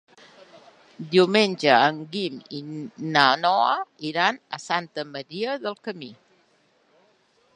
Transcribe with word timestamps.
Diumenge 1.09 1.73
en 1.89 1.99
Guim 2.15 2.39
i 2.59 2.61
na 3.17 3.27
Noa 3.43 3.77
iran 4.13 4.41
a 4.59 4.61
Santa 4.65 5.07
Maria 5.13 5.61
del 5.67 5.81
Camí. 5.89 6.13